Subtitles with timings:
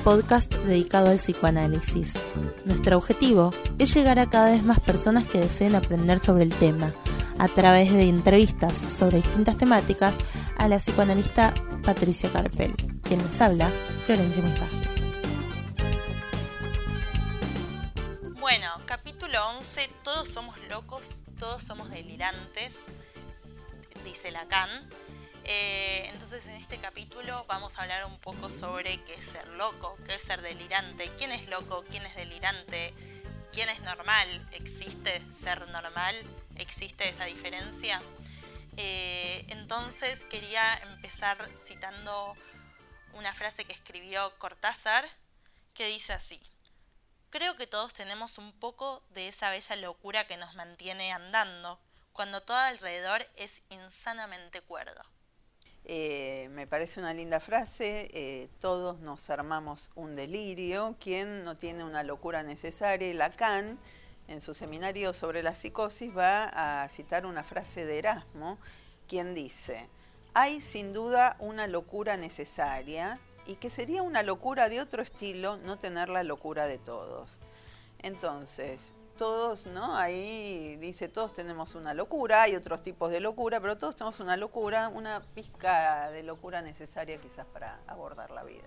[0.00, 2.14] podcast dedicado al psicoanálisis.
[2.64, 6.92] Nuestro objetivo es llegar a cada vez más personas que deseen aprender sobre el tema,
[7.38, 10.14] a través de entrevistas sobre distintas temáticas
[10.56, 13.70] a la psicoanalista Patricia Carpel, quien les habla,
[14.06, 14.68] Florencia Misbah.
[18.40, 22.76] Bueno, capítulo 11, todos somos locos, todos somos delirantes,
[24.04, 24.68] dice Lacan.
[25.52, 29.98] Eh, entonces en este capítulo vamos a hablar un poco sobre qué es ser loco,
[30.06, 32.94] qué es ser delirante, quién es loco, quién es delirante,
[33.50, 36.14] quién es normal, existe ser normal,
[36.54, 38.00] existe esa diferencia.
[38.76, 42.36] Eh, entonces quería empezar citando
[43.14, 45.04] una frase que escribió Cortázar
[45.74, 46.40] que dice así.
[47.30, 51.80] Creo que todos tenemos un poco de esa bella locura que nos mantiene andando,
[52.12, 55.02] cuando todo alrededor es insanamente cuerdo.
[55.92, 61.82] Eh, me parece una linda frase, eh, todos nos armamos un delirio, ¿quién no tiene
[61.82, 63.12] una locura necesaria?
[63.12, 63.76] Lacan,
[64.28, 66.44] en su seminario sobre la psicosis, va
[66.84, 68.56] a citar una frase de Erasmo,
[69.08, 69.88] quien dice,
[70.32, 75.76] hay sin duda una locura necesaria y que sería una locura de otro estilo no
[75.76, 77.40] tener la locura de todos.
[77.98, 79.98] Entonces, todos, ¿no?
[79.98, 84.34] Ahí dice, todos tenemos una locura, hay otros tipos de locura, pero todos tenemos una
[84.38, 88.64] locura, una pizca de locura necesaria quizás para abordar la vida.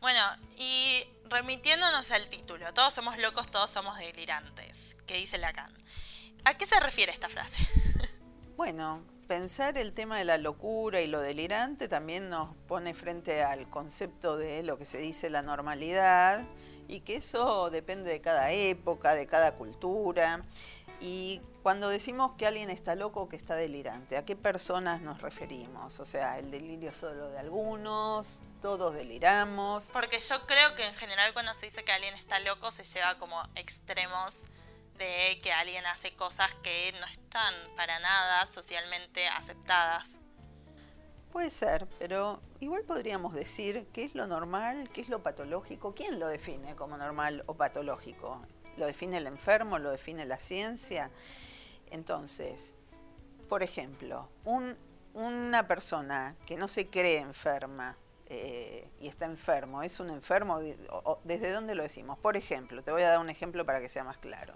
[0.00, 0.20] Bueno,
[0.56, 5.70] y remitiéndonos al título, todos somos locos, todos somos delirantes, que dice Lacan.
[6.46, 7.68] ¿A qué se refiere esta frase?
[8.56, 13.68] bueno, pensar el tema de la locura y lo delirante también nos pone frente al
[13.68, 16.46] concepto de lo que se dice la normalidad
[16.88, 20.42] y que eso depende de cada época, de cada cultura.
[21.00, 25.20] Y cuando decimos que alguien está loco o que está delirante, ¿a qué personas nos
[25.20, 26.00] referimos?
[26.00, 29.90] O sea, el delirio solo de algunos, todos deliramos.
[29.92, 33.18] Porque yo creo que en general cuando se dice que alguien está loco se lleva
[33.18, 34.44] como extremos
[34.96, 40.16] de que alguien hace cosas que no están para nada socialmente aceptadas.
[41.36, 45.94] Puede ser, pero igual podríamos decir qué es lo normal, qué es lo patológico.
[45.94, 48.40] ¿Quién lo define como normal o patológico?
[48.78, 49.78] ¿Lo define el enfermo?
[49.78, 51.10] ¿Lo define la ciencia?
[51.90, 52.72] Entonces,
[53.50, 54.30] por ejemplo,
[55.12, 57.98] una persona que no se cree enferma
[58.28, 60.58] eh, y está enfermo, ¿es un enfermo?
[61.22, 62.18] ¿Desde dónde lo decimos?
[62.18, 64.54] Por ejemplo, te voy a dar un ejemplo para que sea más claro.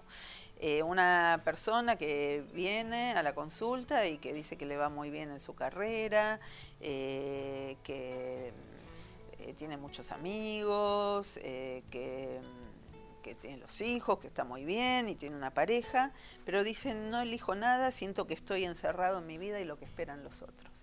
[0.59, 5.09] Eh, una persona que viene a la consulta y que dice que le va muy
[5.09, 6.41] bien en su carrera,
[6.81, 8.53] eh, que
[9.57, 12.41] tiene muchos amigos, que,
[13.39, 16.11] tiene los hijos, que está muy bien y tiene una pareja,
[16.45, 19.85] pero dice no elijo nada, siento que estoy encerrado en mi vida y lo que
[19.85, 20.80] esperan los otros.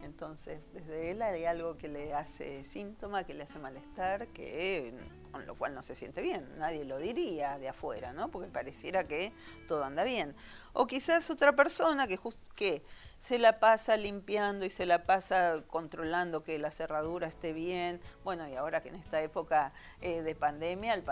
[0.00, 4.94] Entonces, desde él hay algo que le hace síntoma, que le hace malestar, que
[5.32, 6.48] con lo cual no se siente bien.
[6.58, 8.30] Nadie lo diría de afuera, ¿no?
[8.30, 9.32] Porque pareciera que
[9.66, 10.34] todo anda bien.
[10.72, 12.18] O quizás otra persona que,
[12.54, 12.82] que
[13.20, 18.00] se la pasa limpiando y se la pasa controlando que la cerradura esté bien.
[18.22, 21.02] Bueno, y ahora que en esta época eh, de pandemia, el,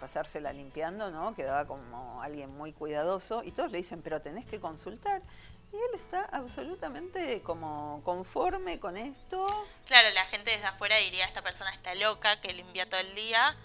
[0.00, 1.34] pasársela limpiando, ¿no?
[1.34, 3.42] Quedaba como alguien muy cuidadoso.
[3.44, 5.22] Y todos le dicen, pero tenés que consultar.
[5.72, 9.46] Y él está absolutamente como conforme con esto.
[9.86, 13.56] Claro, la gente desde afuera diría, esta persona está loca, que limpia todo el día.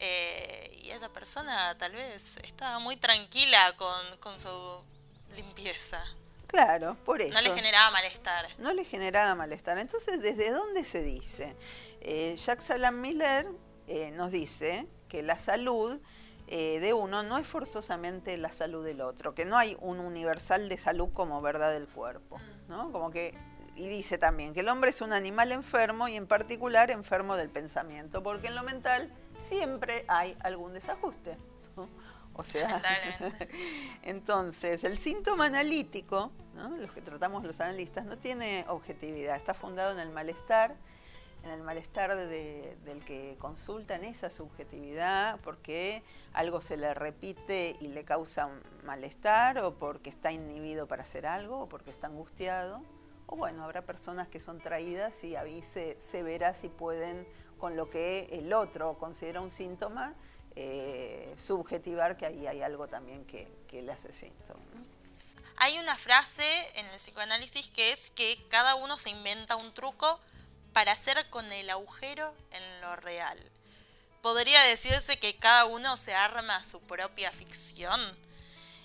[0.00, 4.82] Eh, y esa persona tal vez está muy tranquila con, con su
[5.36, 6.04] limpieza.
[6.48, 7.32] Claro, por eso.
[7.32, 8.48] No le generaba malestar.
[8.58, 9.78] No le generaba malestar.
[9.78, 11.56] Entonces, ¿desde dónde se dice?
[12.00, 13.46] Eh, Jacques Salam Miller
[13.86, 16.00] eh, nos dice que la salud
[16.54, 20.68] eh, de uno no es forzosamente la salud del otro, que no hay un universal
[20.68, 22.92] de salud como verdad del cuerpo, ¿no?
[22.92, 23.34] Como que
[23.74, 27.48] y dice también que el hombre es un animal enfermo y en particular enfermo del
[27.48, 31.38] pensamiento, porque en lo mental siempre hay algún desajuste.
[32.34, 32.82] O sea,
[34.02, 36.68] entonces el síntoma analítico, ¿no?
[36.76, 40.74] los que tratamos los analistas, no tiene objetividad, está fundado en el malestar
[41.44, 46.02] en el malestar del que consulta, en esa subjetividad, porque
[46.32, 48.48] algo se le repite y le causa
[48.84, 52.82] malestar, o porque está inhibido para hacer algo, o porque está angustiado.
[53.26, 57.26] O bueno, habrá personas que son traídas y ahí se, verá si pueden,
[57.58, 60.14] con lo que el otro considera un síntoma,
[60.54, 64.60] eh, subjetivar que ahí hay algo también que, le hace síntoma.
[65.56, 66.44] Hay una frase
[66.78, 70.20] en el psicoanálisis que es que cada uno se inventa un truco
[70.72, 73.38] para hacer con el agujero en lo real.
[74.20, 78.00] Podría decirse que cada uno se arma su propia ficción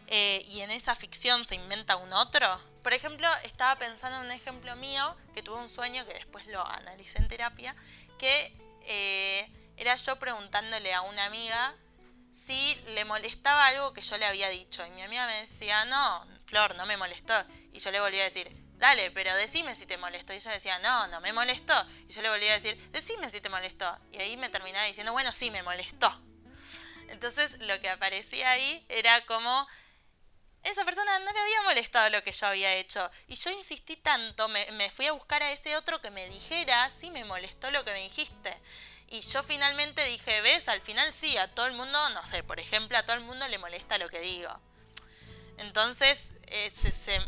[0.08, 2.48] eh, y en esa ficción se inventa un otro.
[2.82, 6.66] Por ejemplo, estaba pensando en un ejemplo mío que tuve un sueño que después lo
[6.66, 7.76] analicé en terapia,
[8.18, 8.54] que
[8.86, 11.76] eh, era yo preguntándole a una amiga
[12.32, 14.86] si le molestaba algo que yo le había dicho.
[14.86, 17.34] Y mi amiga me decía, no, Flor, no me molestó.
[17.74, 20.34] Y yo le volvía a decir, dale, pero decime si te molestó.
[20.34, 21.74] Y ella decía, no, no me molestó.
[22.08, 23.98] Y yo le volvía a decir, decime si te molestó.
[24.12, 26.20] Y ahí me terminaba diciendo, bueno, sí, me molestó.
[27.08, 29.68] Entonces lo que aparecía ahí era como
[30.64, 33.10] esa persona no le había molestado lo que yo había hecho.
[33.28, 36.90] Y yo insistí tanto, me, me, fui a buscar a ese otro que me dijera
[36.90, 38.58] si me molestó lo que me dijiste.
[39.10, 42.60] Y yo finalmente dije, ves, al final sí, a todo el mundo, no sé, por
[42.60, 44.50] ejemplo, a todo el mundo le molesta lo que digo.
[45.58, 47.20] Entonces eh, se, se,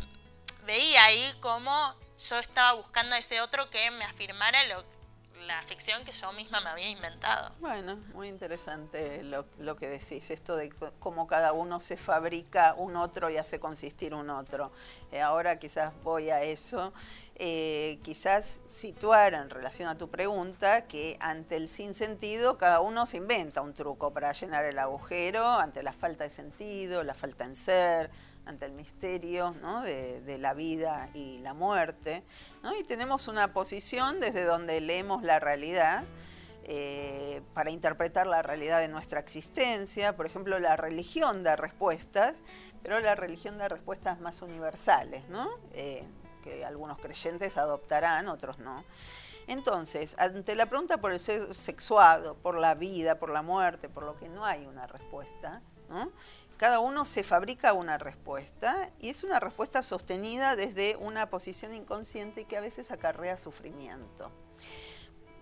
[0.69, 1.95] veía ahí como
[2.29, 4.83] yo estaba buscando a ese otro que me afirmara lo,
[5.47, 7.51] la ficción que yo misma me había inventado.
[7.59, 10.69] Bueno, muy interesante lo, lo, que decís, esto de
[10.99, 14.71] cómo cada uno se fabrica un otro y hace consistir un otro.
[15.11, 16.93] Eh, ahora quizás voy a eso,
[17.33, 23.17] eh, quizás situar en relación a tu pregunta que ante el sinsentido cada uno se
[23.17, 27.55] inventa un truco para llenar el agujero, ante la falta de sentido, la falta en
[27.55, 28.11] ser,
[28.49, 29.81] ante el misterio ¿no?
[29.83, 32.23] de, de, la vida y la muerte.
[32.63, 32.75] ¿no?
[32.75, 36.03] Y tenemos una posición desde donde leemos la realidad
[36.71, 40.15] eh, para interpretar la realidad de nuestra existencia.
[40.15, 42.35] Por ejemplo, la religión da respuestas,
[42.83, 45.49] pero la religión da respuestas más universales, ¿no?
[45.71, 46.05] Eh,
[46.43, 48.83] que algunos creyentes adoptarán, otros no.
[49.47, 54.15] Entonces, ante la pregunta por el sexuado, por la vida, por la muerte, por lo
[54.15, 56.11] que no hay una respuesta, ¿no?
[56.59, 62.43] Cada uno se fabrica una respuesta y es una respuesta sostenida desde una posición inconsciente
[62.43, 64.29] que a veces acarrea sufrimiento.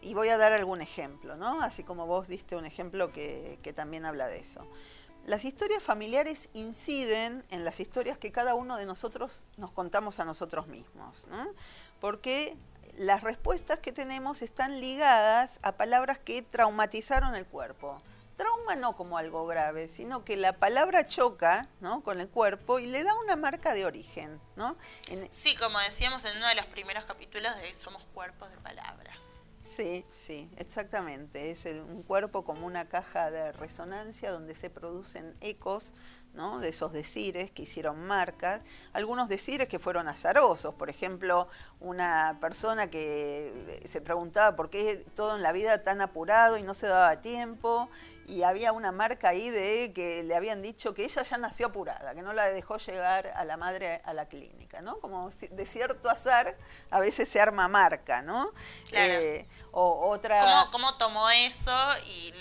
[0.01, 1.59] Y voy a dar algún ejemplo, ¿no?
[1.63, 4.67] Así como vos diste un ejemplo que, que también habla de eso.
[5.25, 10.25] Las historias familiares inciden en las historias que cada uno de nosotros nos contamos a
[10.25, 11.47] nosotros mismos, ¿no?
[11.99, 12.55] Porque
[12.95, 18.03] las respuestas que tenemos están ligadas a palabras que traumatizaron el cuerpo
[18.37, 22.01] trauma no como algo grave, sino que la palabra choca ¿no?
[22.03, 24.39] con el cuerpo y le da una marca de origen.
[24.55, 24.77] ¿no?
[25.09, 25.27] En...
[25.33, 29.17] Sí, como decíamos en uno de los primeros capítulos de Somos cuerpos de palabras.
[29.75, 31.51] Sí, sí, exactamente.
[31.51, 35.93] Es el, un cuerpo como una caja de resonancia donde se producen ecos
[36.33, 36.59] ¿no?
[36.59, 38.61] de esos decires que hicieron marcas,
[38.93, 41.47] algunos decires que fueron azarosos, por ejemplo,
[41.79, 46.73] una persona que se preguntaba por qué todo en la vida tan apurado y no
[46.73, 47.89] se daba tiempo,
[48.27, 52.13] y había una marca ahí de que le habían dicho que ella ya nació apurada,
[52.13, 54.99] que no la dejó llegar a la madre a la clínica, ¿no?
[54.99, 56.57] Como de cierto azar
[56.91, 58.51] a veces se arma marca, ¿no?
[58.89, 59.13] Claro.
[59.13, 60.41] Eh, o otra...
[60.41, 61.73] ¿Cómo, ¿Cómo, tomó eso
[62.05, 62.33] y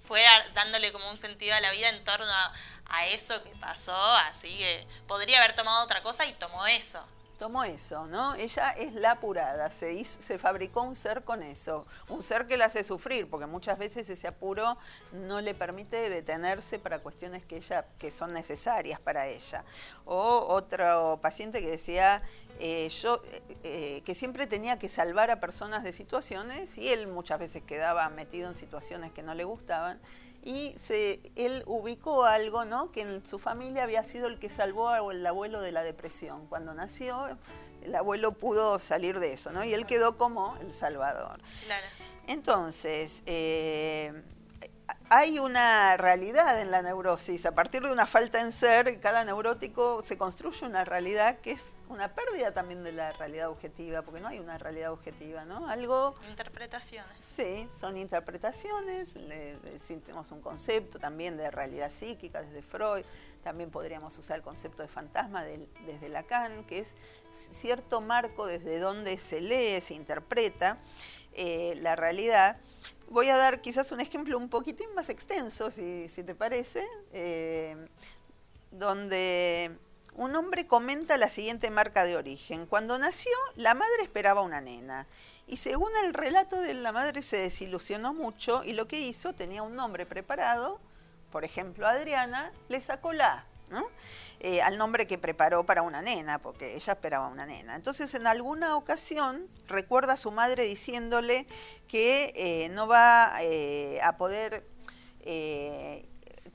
[0.00, 0.24] fue
[0.54, 2.52] dándole como un sentido a la vida en torno a,
[2.86, 3.94] a eso que pasó?
[3.94, 7.02] Así que podría haber tomado otra cosa y tomó eso
[7.42, 8.36] tomó eso, ¿no?
[8.36, 12.66] Ella es la apurada, se, se fabricó un ser con eso, un ser que la
[12.66, 14.78] hace sufrir, porque muchas veces ese apuro
[15.10, 19.64] no le permite detenerse para cuestiones que, ella, que son necesarias para ella.
[20.04, 22.22] O otro paciente que decía,
[22.58, 23.22] eh, yo,
[23.64, 28.08] eh, que siempre tenía que salvar a personas de situaciones y él muchas veces quedaba
[28.08, 30.00] metido en situaciones que no le gustaban
[30.44, 32.90] y se, él ubicó algo, ¿no?
[32.90, 36.46] Que en su familia había sido el que salvó al abuelo de la depresión.
[36.48, 37.38] Cuando nació,
[37.82, 39.62] el abuelo pudo salir de eso, ¿no?
[39.62, 41.40] Y él quedó como el salvador.
[41.64, 41.86] Claro.
[42.26, 44.22] Entonces, eh,
[45.14, 47.44] hay una realidad en la neurosis.
[47.44, 51.76] A partir de una falta en ser, cada neurótico se construye una realidad que es
[51.90, 55.68] una pérdida también de la realidad objetiva, porque no hay una realidad objetiva, ¿no?
[55.68, 56.14] Algo...
[56.30, 57.14] Interpretaciones.
[57.20, 59.78] Sí, son interpretaciones, le, le
[60.30, 63.04] un concepto también de realidad psíquica desde Freud,
[63.44, 66.96] también podríamos usar el concepto de fantasma de, desde Lacan, que es
[67.32, 70.78] cierto marco desde donde se lee, se interpreta
[71.34, 72.56] eh, la realidad.
[73.12, 77.76] Voy a dar quizás un ejemplo un poquitín más extenso, si, si te parece, eh,
[78.70, 79.70] donde
[80.14, 82.64] un hombre comenta la siguiente marca de origen.
[82.64, 85.06] Cuando nació, la madre esperaba una nena.
[85.46, 89.62] Y según el relato de la madre se desilusionó mucho y lo que hizo, tenía
[89.62, 90.80] un nombre preparado,
[91.30, 93.44] por ejemplo Adriana, le sacó la
[94.44, 97.76] eh, al nombre que preparó para una nena, porque ella esperaba una nena.
[97.76, 101.46] Entonces en alguna ocasión recuerda a su madre diciéndole
[101.86, 104.66] que eh, no va eh, a poder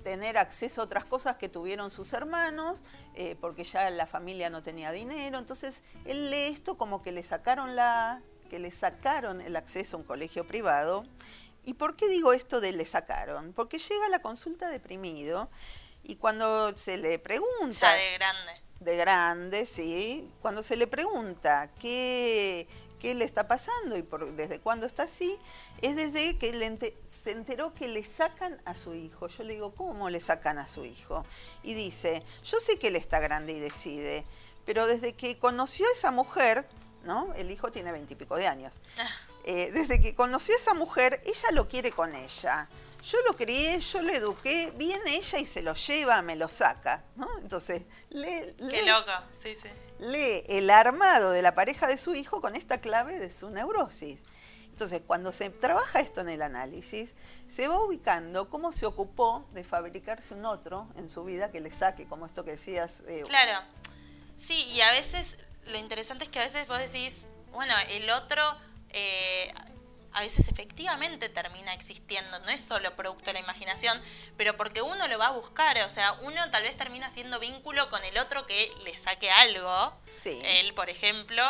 [0.04, 2.80] tener acceso a otras cosas que tuvieron sus hermanos,
[3.40, 5.40] porque ya la familia no tenía dinero.
[5.40, 10.02] Entonces él lee esto como que le sacaron la, que le sacaron el acceso a
[10.02, 11.06] un colegio privado.
[11.64, 13.54] ¿Y por qué digo esto de le sacaron?
[13.54, 15.50] Porque llega la consulta deprimido
[16.08, 17.80] y cuando se le pregunta...
[17.80, 18.62] Ya de grande.
[18.80, 20.32] De grande, sí.
[20.42, 22.68] Cuando se le pregunta qué,
[23.00, 25.38] qué le está pasando y por, desde cuándo está así,
[25.82, 26.52] es desde que
[27.12, 29.28] se enteró que le sacan a su hijo.
[29.28, 31.26] Yo le digo, ¿cómo le sacan a su hijo?
[31.62, 34.26] Y dice, yo sé que él está grande y decide,
[34.66, 36.66] pero desde que conoció a esa mujer,
[37.04, 37.34] ¿no?
[37.34, 38.80] El hijo tiene veintipico de años.
[38.98, 39.10] Ah.
[39.44, 42.70] Eh, desde que conoció a esa mujer, ella lo quiere con ella.
[43.10, 47.06] Yo lo crié, yo lo eduqué, viene ella y se lo lleva, me lo saca,
[47.16, 47.30] ¿no?
[47.40, 49.70] Entonces, lee, Qué loco, sí, sí.
[50.00, 54.20] Lee el armado de la pareja de su hijo con esta clave de su neurosis.
[54.72, 57.16] Entonces, cuando se trabaja esto en el análisis,
[57.48, 61.72] se va ubicando cómo se ocupó de fabricarse un otro en su vida que le
[61.72, 63.04] saque, como esto que decías.
[63.08, 63.66] Eh, claro.
[64.36, 68.44] Sí, y a veces lo interesante es que a veces vos decís, bueno, el otro
[68.90, 69.52] eh,
[70.18, 74.02] a veces efectivamente termina existiendo, no es solo producto de la imaginación,
[74.36, 77.88] pero porque uno lo va a buscar, o sea, uno tal vez termina haciendo vínculo
[77.92, 80.42] con el otro que le saque algo, sí.
[80.44, 81.44] él por ejemplo,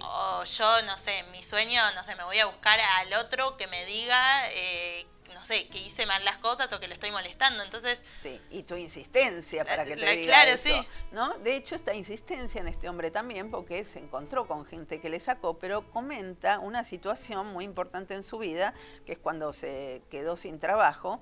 [0.00, 3.66] o yo, no sé, mi sueño, no sé, me voy a buscar al otro que
[3.66, 7.62] me diga eh, no sé, que hice mal las cosas o que le estoy molestando.
[7.62, 8.02] Entonces.
[8.20, 10.88] Sí, y tu insistencia para que te diga claro, eso, sí.
[11.12, 11.36] ¿no?
[11.38, 15.20] De hecho, esta insistencia en este hombre también, porque se encontró con gente que le
[15.20, 20.36] sacó, pero comenta una situación muy importante en su vida, que es cuando se quedó
[20.36, 21.20] sin trabajo,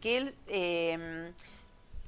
[0.00, 0.36] que él.
[0.48, 1.34] Em,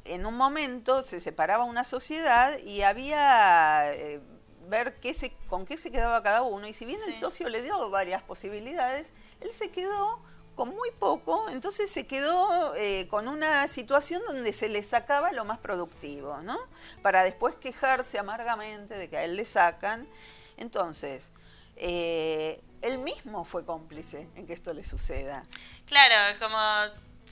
[0.05, 4.21] en un momento se separaba una sociedad y había eh,
[4.69, 6.67] ver qué se, con qué se quedaba cada uno.
[6.67, 10.21] Y si bien el socio le dio varias posibilidades, él se quedó
[10.59, 15.45] con muy poco, entonces se quedó eh, con una situación donde se le sacaba lo
[15.45, 16.59] más productivo, ¿no?
[17.01, 20.09] Para después quejarse amargamente de que a él le sacan.
[20.57, 21.31] Entonces,
[21.77, 25.45] eh, él mismo fue cómplice en que esto le suceda.
[25.87, 26.59] Claro, como,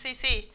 [0.00, 0.49] sí, sí,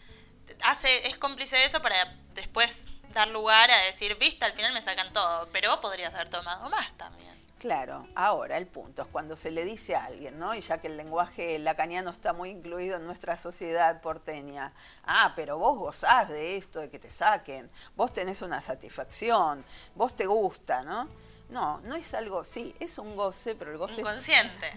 [0.63, 1.98] hace, es cómplice de eso para
[2.36, 6.70] después dar lugar a decir, viste, al final me sacan todo, pero podrías haber tomado
[6.70, 7.31] más también.
[7.62, 10.56] Claro, ahora el punto es cuando se le dice a alguien, ¿no?
[10.56, 15.60] Y ya que el lenguaje lacaniano está muy incluido en nuestra sociedad porteña, ah, pero
[15.60, 19.63] vos gozás de esto, de que te saquen, vos tenés una satisfacción,
[19.94, 21.08] vos te gusta, ¿no?
[21.50, 24.68] No, no es algo, sí, es un goce, pero el goce inconsciente.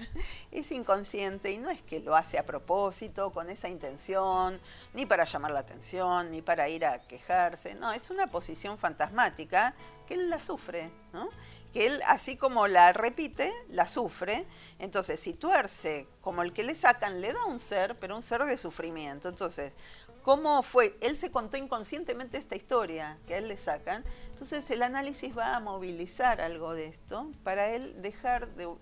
[0.50, 4.60] Es, es inconsciente y no es que lo hace a propósito, con esa intención,
[4.92, 9.72] ni para llamar la atención, ni para ir a quejarse, no, es una posición fantasmática
[10.06, 11.30] que él la sufre, ¿no?
[11.74, 14.46] Que él, así como la repite, la sufre.
[14.78, 18.44] Entonces, si tuerce como el que le sacan, le da un ser, pero un ser
[18.44, 19.28] de sufrimiento.
[19.28, 19.74] Entonces,
[20.22, 20.96] ¿cómo fue?
[21.00, 24.04] Él se contó inconscientemente esta historia que a él le sacan.
[24.30, 28.72] Entonces, el análisis va a movilizar algo de esto para él dejar de...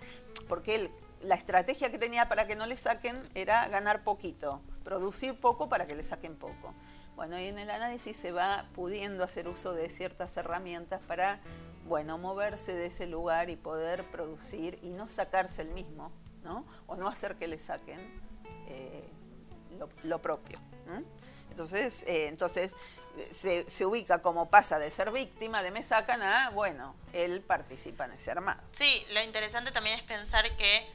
[0.47, 0.91] Porque él,
[1.23, 5.87] la estrategia que tenía para que no le saquen era ganar poquito, producir poco para
[5.87, 6.75] que le saquen poco.
[7.17, 11.41] Bueno, y en el análisis se va pudiendo hacer uso de ciertas herramientas para
[11.87, 16.13] bueno, moverse de ese lugar y poder producir y no sacarse el mismo,
[16.45, 16.65] ¿no?
[16.87, 18.01] O no hacer que le saquen
[18.69, 19.09] eh,
[20.05, 20.59] lo, propio.
[21.51, 22.75] Entonces, eh, entonces
[23.31, 28.05] se, se, ubica como pasa de ser víctima de me sacan a, bueno, él participa
[28.05, 28.63] en ese armado.
[28.73, 30.87] Sí, lo interesante también es pensar que,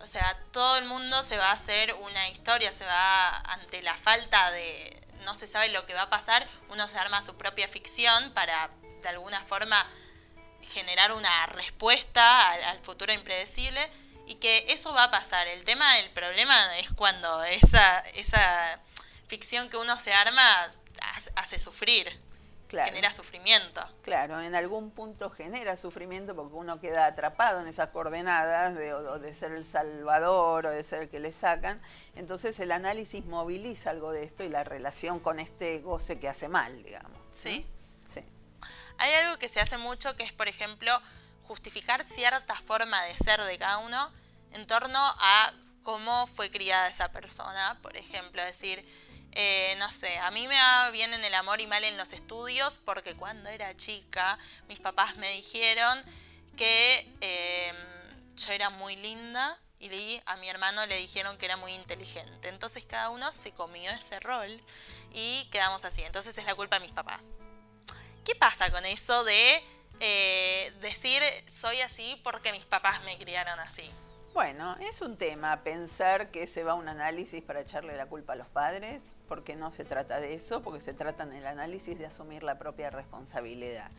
[0.00, 3.96] o sea, todo el mundo se va a hacer una historia, se va ante la
[3.96, 7.68] falta de, no se sabe lo que va a pasar, uno se arma su propia
[7.68, 8.70] ficción para,
[9.02, 9.86] de alguna forma,
[10.70, 13.90] generar una respuesta al, futuro impredecible
[14.26, 15.46] y que eso va a pasar.
[15.46, 18.80] El tema del problema es cuando esa, esa
[19.28, 20.70] ficción que uno se arma
[21.34, 22.25] hace sufrir.
[22.68, 23.80] Genera sufrimiento.
[24.02, 29.34] Claro, en algún punto genera sufrimiento porque uno queda atrapado en esas coordenadas de, de
[29.34, 31.80] ser el salvador o de ser el que le sacan.
[32.14, 36.48] Entonces el análisis moviliza algo de esto y la relación con este goce que hace
[36.48, 37.18] mal, digamos.
[37.32, 37.66] Sí.
[38.98, 41.00] Hay algo que se hace mucho que es, por ejemplo,
[41.42, 44.10] justificar cierta forma de ser de cada uno
[44.52, 47.78] en torno a cómo fue criada esa persona.
[47.82, 48.84] Por ejemplo, decir,
[49.38, 52.14] eh, no sé, a mí me va bien en el amor y mal en los
[52.14, 56.02] estudios porque cuando era chica mis papás me dijeron
[56.56, 57.76] que em,
[58.34, 62.48] yo era muy linda y a mi hermano le dijeron que era muy inteligente.
[62.48, 64.58] Entonces cada uno se comió ese rol
[65.12, 66.02] y quedamos así.
[66.02, 67.34] Entonces es la culpa de mis papás.
[68.24, 69.62] ¿Qué pasa con eso de
[70.00, 73.90] eh, decir soy así porque mis papás me criaron así?
[74.36, 78.34] Bueno, es un tema pensar que se va a un análisis para echarle la culpa
[78.34, 81.98] a los padres, porque no se trata de eso, porque se trata en el análisis
[81.98, 83.90] de asumir la propia responsabilidad.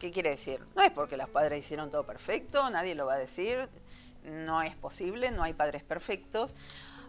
[0.00, 0.58] ¿Qué quiere decir?
[0.74, 3.68] No es porque los padres hicieron todo perfecto, nadie lo va a decir,
[4.24, 6.56] no es posible, no hay padres perfectos.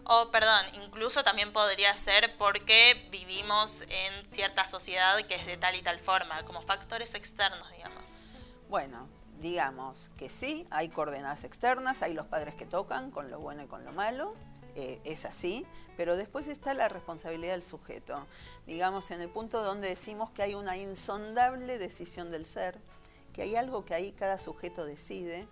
[0.04, 5.74] O, perdón, incluso también podría ser porque vivimos en cierta sociedad que es de tal
[5.74, 8.04] y tal forma, como factores externos, digamos.
[8.68, 9.08] Bueno,
[9.40, 13.66] digamos que sí, hay coordenadas externas, hay los padres que tocan con lo bueno y
[13.66, 14.34] con lo malo,
[14.74, 15.66] eh, es así,
[15.96, 18.26] pero después está la responsabilidad del sujeto.
[18.66, 22.78] Digamos, en el punto donde decimos que hay una insondable decisión del ser,
[23.32, 25.48] que hay algo que ahí cada sujeto decide,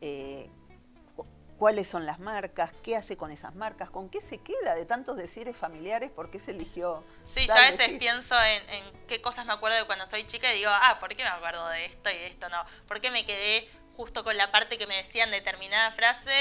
[0.00, 0.50] eh,
[1.60, 5.18] cuáles son las marcas, qué hace con esas marcas, con qué se queda de tantos
[5.18, 7.04] decires familiares, por qué se eligió.
[7.26, 10.56] Sí, yo a veces pienso en, qué cosas me acuerdo de cuando soy chica y
[10.56, 12.64] digo, ah, ¿por qué me acuerdo de esto y de esto no?
[12.88, 16.32] ¿Por qué me quedé justo con la parte que me decían determinada frase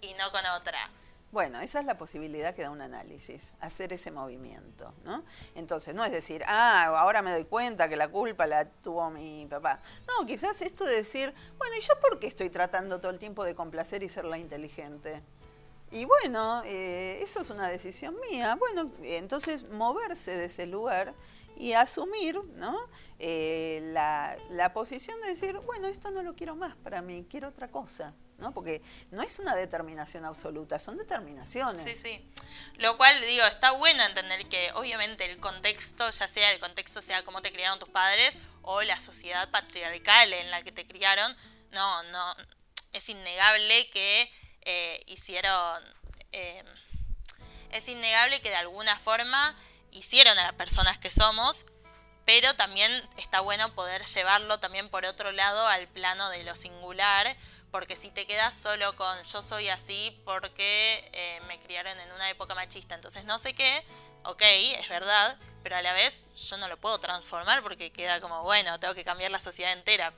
[0.00, 0.88] y no con otra?
[1.30, 5.24] Bueno, esa es la posibilidad que da un análisis, hacer ese movimiento, ¿no?
[5.54, 9.46] Entonces, no es decir, ah, ahora me doy cuenta que la culpa la tuvo mi
[9.48, 9.82] papá.
[10.06, 13.44] No, quizás esto de decir, bueno, ¿y yo por qué estoy tratando todo el tiempo
[13.44, 15.22] de complacer y ser la inteligente?
[15.90, 18.56] Y bueno, eh, eso es una decisión mía.
[18.56, 21.14] Bueno, entonces moverse de ese lugar
[21.56, 22.74] y asumir ¿no?
[23.18, 27.48] Eh, la, la posición de decir, bueno, esto no lo quiero más para mí, quiero
[27.48, 28.14] otra cosa.
[28.38, 28.52] ¿No?
[28.52, 28.80] Porque
[29.10, 31.82] no es una determinación absoluta, son determinaciones.
[31.82, 32.24] Sí, sí.
[32.76, 37.24] Lo cual, digo, está bueno entender que obviamente el contexto, ya sea el contexto sea
[37.24, 41.36] cómo te criaron tus padres o la sociedad patriarcal en la que te criaron,
[41.72, 42.34] no, no,
[42.92, 45.82] es innegable que eh, hicieron,
[46.32, 46.64] eh,
[47.72, 49.56] es innegable que de alguna forma
[49.90, 51.64] hicieron a las personas que somos,
[52.24, 57.36] pero también está bueno poder llevarlo también por otro lado al plano de lo singular,
[57.70, 62.30] porque si te quedas solo con yo soy así porque eh, me criaron en una
[62.30, 63.84] época machista, entonces no sé qué,
[64.24, 64.42] ok,
[64.78, 68.78] es verdad, pero a la vez yo no lo puedo transformar porque queda como, bueno,
[68.80, 70.12] tengo que cambiar la sociedad entera.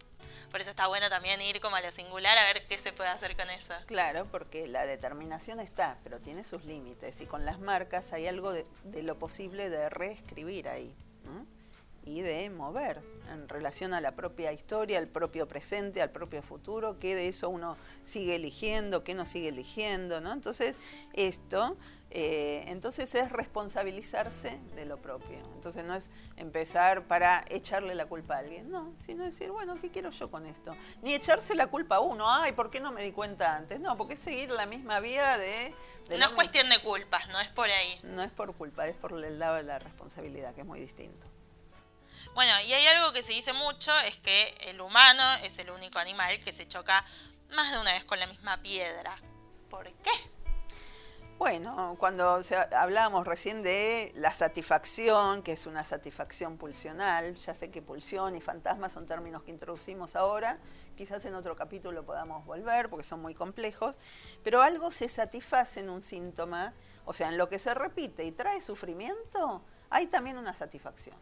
[0.50, 3.08] Por eso está bueno también ir como a lo singular a ver qué se puede
[3.08, 3.72] hacer con eso.
[3.86, 8.52] Claro, porque la determinación está, pero tiene sus límites y con las marcas hay algo
[8.52, 10.92] de, de lo posible de reescribir ahí.
[12.10, 16.98] Y de mover en relación a la propia historia, al propio presente, al propio futuro,
[16.98, 20.32] qué de eso uno sigue eligiendo, qué no sigue eligiendo, ¿no?
[20.32, 20.76] Entonces,
[21.12, 21.76] esto,
[22.10, 25.38] eh, entonces es responsabilizarse de lo propio.
[25.54, 29.90] Entonces no es empezar para echarle la culpa a alguien, no, sino decir, bueno, ¿qué
[29.90, 30.76] quiero yo con esto?
[31.02, 33.78] Ni echarse la culpa a uno, ay, ¿por qué no me di cuenta antes?
[33.78, 35.72] No, porque es seguir la misma vía de...
[36.18, 38.00] no es cuestión de culpas, no es por ahí.
[38.02, 41.26] No es por culpa, es por el lado de la responsabilidad, que es muy distinto.
[42.34, 45.98] Bueno, y hay algo que se dice mucho, es que el humano es el único
[45.98, 47.04] animal que se choca
[47.50, 49.18] más de una vez con la misma piedra.
[49.68, 50.10] ¿Por qué?
[51.38, 52.42] Bueno, cuando
[52.76, 58.42] hablábamos recién de la satisfacción, que es una satisfacción pulsional, ya sé que pulsión y
[58.42, 60.58] fantasma son términos que introducimos ahora,
[60.96, 63.96] quizás en otro capítulo podamos volver porque son muy complejos,
[64.44, 66.74] pero algo se satisface en un síntoma,
[67.06, 71.16] o sea, en lo que se repite y trae sufrimiento, hay también una satisfacción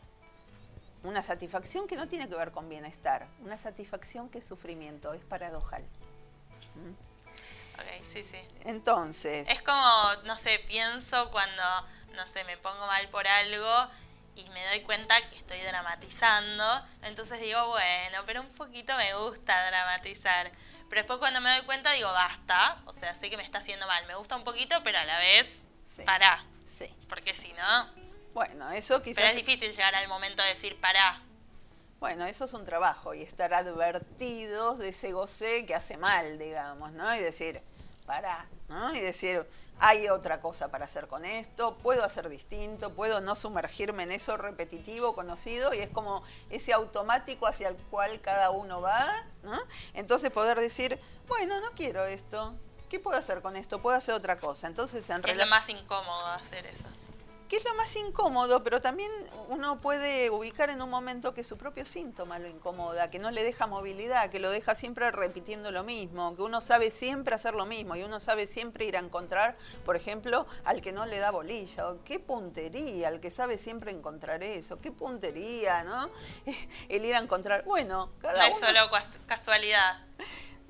[1.02, 5.24] una satisfacción que no tiene que ver con bienestar, una satisfacción que es sufrimiento, es
[5.24, 5.82] paradojal.
[6.74, 7.08] ¿Mm?
[7.80, 8.38] Ok, sí, sí.
[8.64, 9.48] Entonces.
[9.48, 11.62] Es como, no sé, pienso cuando,
[12.14, 13.88] no sé, me pongo mal por algo
[14.34, 16.64] y me doy cuenta que estoy dramatizando,
[17.02, 20.50] entonces digo, bueno, pero un poquito me gusta dramatizar.
[20.88, 23.86] Pero después cuando me doy cuenta digo, basta, o sea, sé que me está haciendo
[23.86, 26.02] mal, me gusta un poquito, pero a la vez, sí.
[26.02, 26.44] pará.
[26.64, 26.94] Sí.
[27.08, 27.88] Porque si no,
[28.34, 29.16] bueno, eso quizás...
[29.16, 31.22] Pero es difícil llegar al momento de decir, pará.
[32.00, 36.92] Bueno, eso es un trabajo y estar advertidos de ese goce que hace mal, digamos,
[36.92, 37.12] ¿no?
[37.14, 37.60] Y decir,
[38.06, 38.94] pará, ¿no?
[38.94, 39.44] Y decir,
[39.80, 44.36] hay otra cosa para hacer con esto, puedo hacer distinto, puedo no sumergirme en eso
[44.36, 49.58] repetitivo, conocido, y es como ese automático hacia el cual cada uno va, ¿no?
[49.94, 52.54] Entonces poder decir, bueno, no quiero esto,
[52.88, 53.82] ¿qué puedo hacer con esto?
[53.82, 54.68] Puedo hacer otra cosa.
[54.68, 56.84] Entonces, en Es lo más incómodo hacer eso
[57.48, 59.10] que es lo más incómodo, pero también
[59.48, 63.42] uno puede ubicar en un momento que su propio síntoma lo incomoda, que no le
[63.42, 67.66] deja movilidad, que lo deja siempre repitiendo lo mismo, que uno sabe siempre hacer lo
[67.66, 71.30] mismo y uno sabe siempre ir a encontrar, por ejemplo, al que no le da
[71.30, 76.10] bolilla, qué puntería, al que sabe siempre encontrar eso, qué puntería, ¿no?
[76.88, 78.90] El ir a encontrar, bueno, cada no es solo
[79.26, 80.07] casualidad.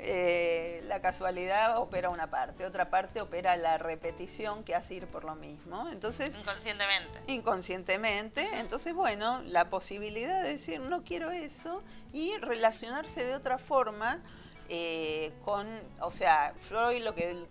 [0.00, 5.24] Eh, la casualidad opera una parte, otra parte opera la repetición que hace ir por
[5.24, 5.88] lo mismo.
[5.90, 7.20] Entonces, inconscientemente.
[7.26, 8.48] Inconscientemente.
[8.60, 11.82] Entonces, bueno, la posibilidad de decir no quiero eso
[12.12, 14.22] y relacionarse de otra forma
[14.68, 15.66] eh, con,
[16.00, 17.46] o sea, Freud lo que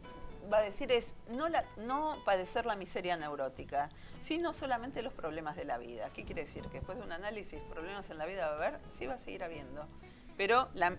[0.51, 3.89] va a decir es no, la, no padecer la miseria neurótica,
[4.21, 6.09] sino solamente los problemas de la vida.
[6.13, 6.63] ¿Qué quiere decir?
[6.69, 9.19] Que después de un análisis, problemas en la vida va a haber, sí va a
[9.19, 9.85] seguir habiendo.
[10.37, 10.95] Pero la,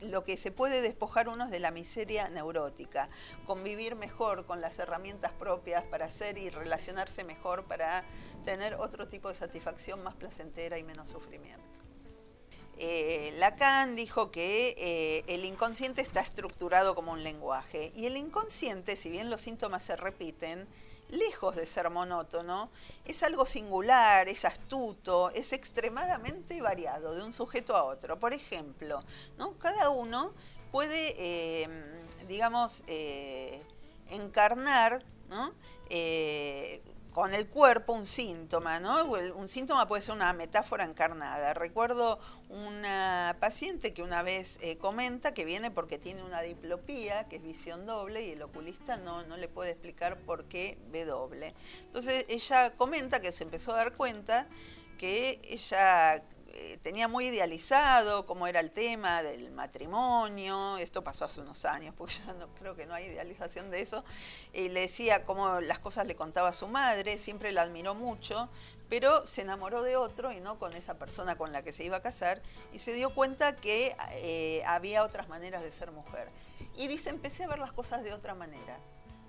[0.00, 3.08] lo que se puede despojar uno es de la miseria neurótica,
[3.46, 8.04] convivir mejor con las herramientas propias para hacer y relacionarse mejor para
[8.44, 11.80] tener otro tipo de satisfacción más placentera y menos sufrimiento.
[12.78, 18.96] eh, Lacan dijo que eh, el inconsciente está estructurado como un lenguaje y el inconsciente,
[18.96, 20.68] si bien los síntomas se repiten,
[21.08, 22.70] lejos de ser monótono,
[23.04, 28.18] es algo singular, es astuto, es extremadamente variado de un sujeto a otro.
[28.18, 29.02] Por ejemplo,
[29.36, 29.58] ¿no?
[29.58, 30.32] cada uno
[30.70, 31.68] puede, eh,
[32.26, 32.82] digamos,
[34.10, 35.52] encarnar ¿no?
[37.12, 39.04] Con el cuerpo un síntoma, ¿no?
[39.04, 41.54] Un síntoma puede ser una metáfora encarnada.
[41.54, 42.18] Recuerdo
[42.48, 47.42] una paciente que una vez eh, comenta que viene porque tiene una diplopía, que es
[47.42, 51.54] visión doble, y el oculista no, no le puede explicar por qué ve doble.
[51.82, 54.48] Entonces ella comenta que se empezó a dar cuenta
[54.98, 56.22] que ella
[56.60, 61.94] eh, tenía muy idealizado cómo era el tema del matrimonio, esto pasó hace unos años,
[61.96, 64.02] porque ya no creo que no hay idealización de eso,
[64.52, 68.48] y le decía cómo las cosas le contaba su madre, siempre la admiró mucho,
[68.88, 71.98] pero se enamoró de otro y no con esa persona con la que se iba
[71.98, 72.42] a casar,
[72.72, 76.28] y se dio cuenta que eh, había otras maneras de ser mujer.
[76.76, 78.80] Y dice, empecé a ver las cosas de otra manera.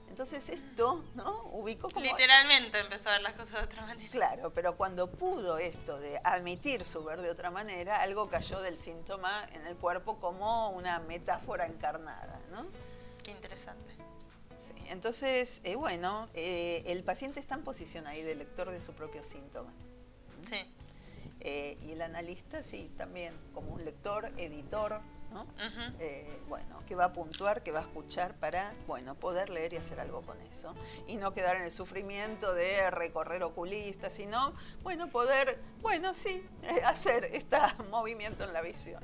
[0.09, 1.43] Entonces esto, ¿no?
[1.53, 2.05] Ubicó como...
[2.05, 4.11] Literalmente empezó a ver las cosas de otra manera.
[4.11, 8.77] Claro, pero cuando pudo esto de admitir su ver de otra manera, algo cayó del
[8.77, 12.65] síntoma en el cuerpo como una metáfora encarnada, ¿no?
[13.23, 13.95] Qué interesante.
[14.57, 18.93] Sí, entonces, eh, bueno, eh, el paciente está en posición ahí de lector de su
[18.93, 19.71] propio síntoma.
[20.49, 20.57] Sí.
[21.41, 25.01] Eh, y el analista, sí, también como un lector, editor,
[25.99, 29.77] eh, bueno, que va a puntuar, que va a escuchar para, bueno, poder leer y
[29.77, 30.75] hacer algo con eso.
[31.07, 36.81] Y no quedar en el sufrimiento de recorrer oculistas, sino, bueno, poder, bueno, sí, eh,
[36.85, 37.57] hacer este
[37.89, 39.03] movimiento en la visión.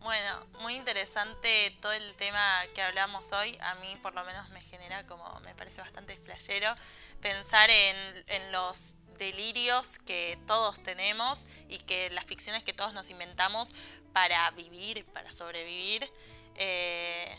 [0.00, 3.56] Bueno, muy interesante todo el tema que hablamos hoy.
[3.60, 6.74] A mí por lo menos me genera como, me parece bastante flashero
[7.20, 13.10] pensar en, en los delirios que todos tenemos y que las ficciones que todos nos
[13.10, 13.72] inventamos
[14.12, 16.08] para vivir, para sobrevivir.
[16.56, 17.36] Eh,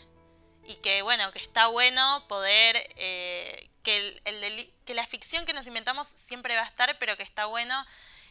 [0.66, 5.66] y que bueno, que está bueno poder, eh, que, el, que la ficción que nos
[5.66, 7.74] inventamos siempre va a estar, pero que está bueno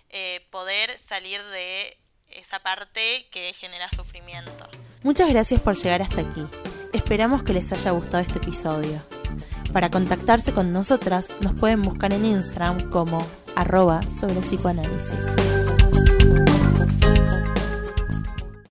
[0.09, 1.97] eh, poder salir de
[2.29, 4.69] esa parte que genera sufrimiento.
[5.03, 6.45] Muchas gracias por llegar hasta aquí.
[6.93, 9.03] Esperamos que les haya gustado este episodio.
[9.71, 15.52] Para contactarse con nosotras nos pueden buscar en Instagram como arroba sobre psicoanálisis.